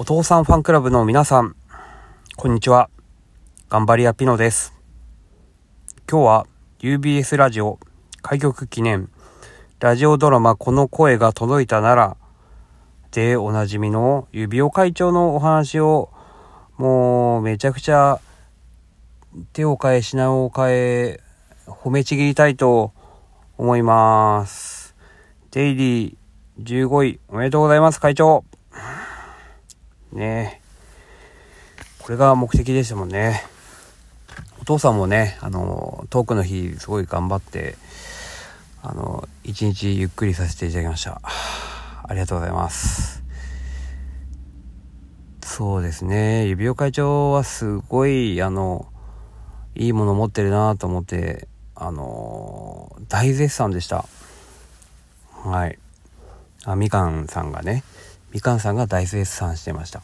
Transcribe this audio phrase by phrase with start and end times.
[0.00, 1.54] お父さんファンクラブの皆さん、
[2.34, 2.88] こんにちは。
[3.68, 4.72] 頑張り屋ピノです。
[6.10, 6.46] 今日は
[6.78, 7.78] UBS ラジオ
[8.22, 9.10] 開局記念
[9.78, 12.16] ラジオドラマこの声が届いたなら
[13.10, 16.08] でおなじみの指輪会長のお話を
[16.78, 18.22] もうめちゃくちゃ
[19.52, 21.20] 手を変え品を変え
[21.66, 22.94] 褒めちぎりたいと
[23.58, 24.96] 思います。
[25.50, 28.46] デイリー15位おめでとうございます会長
[30.12, 30.60] ね
[32.00, 33.42] これが目的でしたもんね。
[34.60, 37.76] お父さんもね、あの、トークの日、すごい頑張って、
[38.82, 41.20] あの、一日ゆっくりさせていただきました。
[41.22, 43.22] ありがとうございます。
[45.42, 48.86] そうですね、指輪会長はすごい、あの、
[49.74, 54.06] いいもの持ってるなと思って、あの、大絶賛でした。
[55.44, 55.78] はい。
[56.64, 57.84] あ、みかんさんがね、
[58.32, 60.02] みかんさんが大絶賛してました。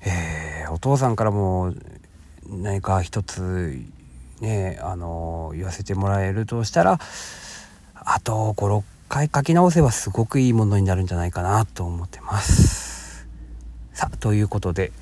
[0.00, 1.74] えー、お父さんからも
[2.48, 3.82] 何か一つ
[4.40, 6.98] ねあの言わせてもらえるとしたら
[7.94, 13.26] あと56回書き直せばすごくいいものになるんじゃないかなと思ってます。
[13.92, 14.92] さあということで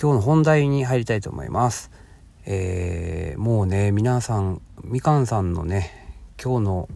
[0.00, 1.90] 今日の本題に入りたいと思います。
[2.46, 5.90] えー、もうね皆さんみかんさんのね
[6.42, 6.88] 今日の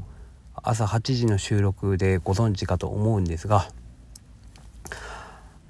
[0.55, 3.69] 朝8時の収録でご存知かと思うんですが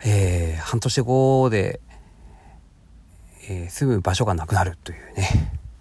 [0.05, 1.81] えー、半年後で、
[3.49, 5.29] えー、住む場所がなくなるというね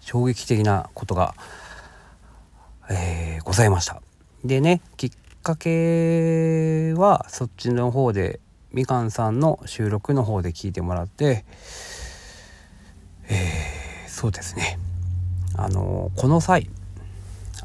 [0.00, 1.34] 衝撃的なことが、
[2.90, 4.02] えー、ございました。
[4.44, 5.10] でねきっ
[5.42, 8.40] かけはそっちの方で
[8.72, 11.44] みかんさんの収録の方で聞いてもらって
[13.28, 14.78] えー、そうですね。
[15.56, 16.68] あのこの際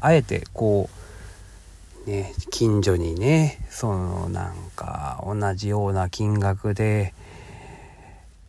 [0.00, 1.05] あえてこう
[2.06, 7.12] ね、近所にねそのなんか同じような金額で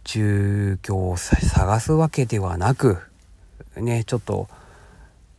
[0.03, 2.99] 住居を探すわけではなく
[3.75, 4.47] ねちょっと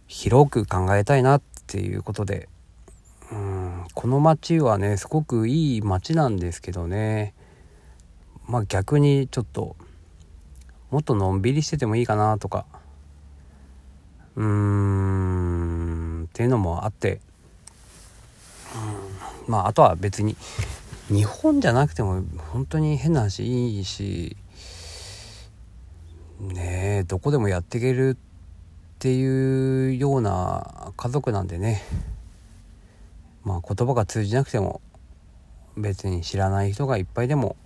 [0.09, 2.49] 広く考えたいなっていうことで
[3.31, 7.35] うんこの町はねすごくいい町なんですけどね。
[8.49, 9.77] まあ逆にちょっと
[10.91, 12.65] もっとのんびりしててもいいかなとか
[14.37, 17.21] うーんっていうのもあって、
[19.49, 20.37] まああとは別に
[21.09, 22.23] 日本じゃなくても
[22.53, 24.37] 本当に変な話いいし
[26.39, 31.83] ねえどこでもやっていけるっていうような家族なんでね。
[33.45, 34.83] まあ言葉が通じなくても
[35.77, 37.57] 別に知らない人がいっぱいでも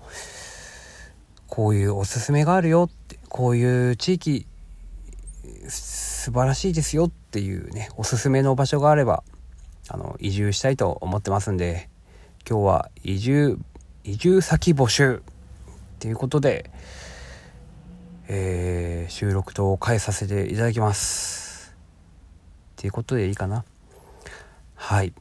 [1.49, 4.47] こういうおすすめがあるよってこういう地域
[5.69, 9.25] 素晴らしいですよっていうねおすすめの場所があれば
[9.92, 11.91] あの移住したいと思ってますんで
[12.48, 13.58] 今日は移住
[14.04, 15.20] 移住先募集っ
[15.98, 16.70] ていうことで、
[18.26, 21.75] えー、収録と変えさせていただきます。
[22.72, 23.64] っていうことでいいかな。
[24.76, 25.12] はい。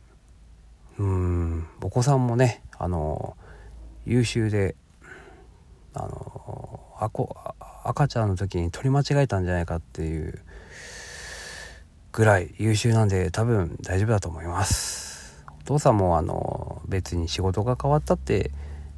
[0.97, 3.35] うんお子さんもねあの
[4.05, 4.75] 優秀で
[5.93, 7.35] あのあこ
[7.83, 10.39] 赤ちゃんの時に取り間違えたんじゃないかっていう
[12.11, 15.45] ぐらい優秀なんで多分大丈夫だと思います。
[15.61, 18.51] お父さんもあの別に仕事が変わったって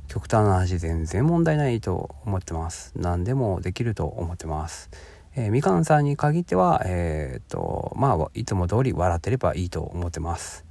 [0.07, 2.91] 極端な話全然問題ないと思ってます。
[2.95, 4.89] 何でもできると思ってます。
[5.35, 10.65] えー、みかんさんに限ってはえー、っとまあいつも通り笑ってればいいと思ってます。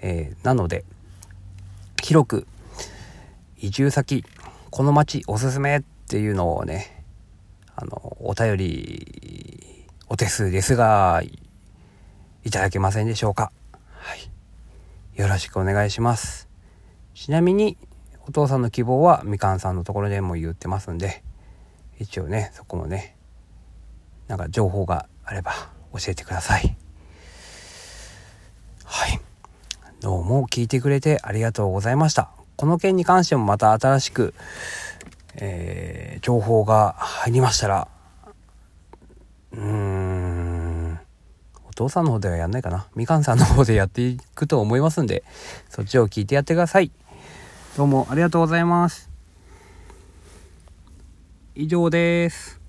[0.00, 0.84] えー、なので
[2.02, 2.46] 広く
[3.58, 4.24] 移住先
[4.70, 7.04] この町おすすめっていうのをね
[7.74, 11.22] あのお便りお手数ですが
[12.44, 13.52] いただけませんでしょうか？
[13.92, 14.30] はい。
[15.20, 16.48] よろしくお願いします。
[17.14, 17.76] ちなみに、
[18.26, 21.22] お父さんの希望はみかんさんのところでも言ってますんで、
[22.00, 23.16] 一応ね、そこもね、
[24.26, 25.52] なんか情報があれば
[25.92, 26.76] 教えてください。
[28.84, 29.20] はい。
[30.00, 32.30] どうも聞いてくれてありがとうございました。
[32.56, 34.34] この件に関してもまた新しく、
[35.36, 37.88] えー、情報が入りましたら、
[39.52, 41.00] うーん、
[41.68, 42.86] お父さんの方ではやんないかな。
[42.94, 45.24] みかんさんの方でやっていくと思いますんで、
[45.68, 46.90] そっちを聞いてやってください。
[47.76, 49.10] どうもありがとうございます。
[51.54, 52.61] 以上です。